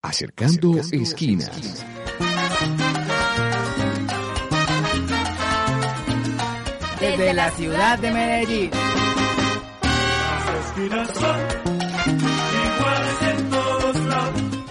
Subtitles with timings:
[0.00, 1.84] Acercando, esquinas.
[7.00, 8.70] Desde la ciudad de Medellín.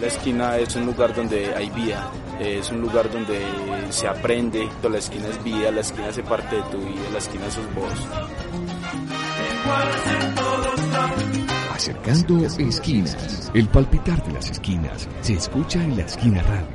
[0.00, 3.44] La esquina es un lugar donde hay vida, es un lugar donde
[3.90, 7.50] se aprende, la esquina es vida, la esquina hace parte de tu vida, la esquina
[7.50, 7.92] sos vos.
[11.78, 13.52] Acercando esquinas.
[13.54, 16.66] El palpitar de las esquinas se escucha en la esquina radio.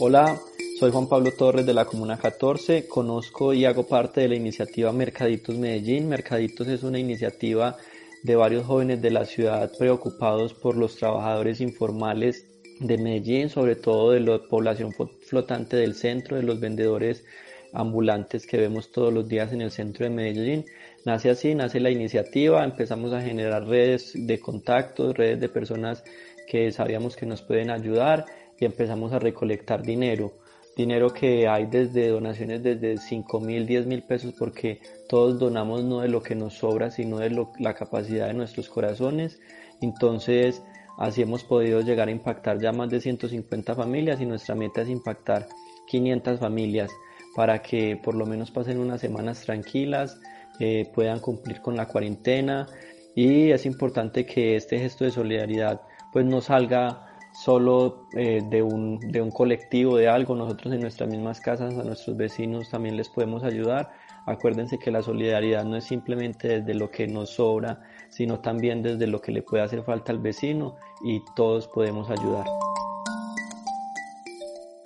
[0.00, 0.40] Hola,
[0.80, 4.92] soy Juan Pablo Torres de la Comuna 14, conozco y hago parte de la iniciativa
[4.92, 6.08] Mercaditos Medellín.
[6.08, 7.76] Mercaditos es una iniciativa
[8.24, 14.12] de varios jóvenes de la ciudad preocupados por los trabajadores informales de Medellín, sobre todo
[14.12, 14.92] de la población
[15.22, 17.24] flotante del centro, de los vendedores
[17.72, 20.64] ambulantes que vemos todos los días en el centro de Medellín.
[21.04, 26.04] Nace así, nace la iniciativa, empezamos a generar redes de contactos, redes de personas
[26.46, 28.24] que sabíamos que nos pueden ayudar
[28.58, 30.32] y empezamos a recolectar dinero
[30.78, 36.00] dinero que hay desde donaciones desde 5 mil, 10 mil pesos, porque todos donamos no
[36.02, 39.40] de lo que nos sobra, sino de la capacidad de nuestros corazones.
[39.80, 40.62] Entonces,
[40.98, 44.88] así hemos podido llegar a impactar ya más de 150 familias y nuestra meta es
[44.88, 45.46] impactar
[45.86, 46.90] 500 familias
[47.34, 50.18] para que por lo menos pasen unas semanas tranquilas,
[50.58, 52.66] eh, puedan cumplir con la cuarentena.
[53.14, 55.80] Y es importante que este gesto de solidaridad
[56.12, 57.07] pues no salga
[57.38, 60.34] solo eh, de, un, de un colectivo, de algo.
[60.34, 63.92] Nosotros en nuestras mismas casas, a nuestros vecinos también les podemos ayudar.
[64.26, 69.06] Acuérdense que la solidaridad no es simplemente desde lo que nos sobra, sino también desde
[69.06, 72.46] lo que le puede hacer falta al vecino y todos podemos ayudar.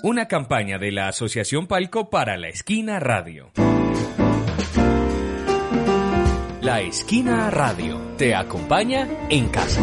[0.05, 3.51] Una campaña de la Asociación Palco para la Esquina Radio.
[6.61, 9.81] La Esquina Radio te acompaña en casa.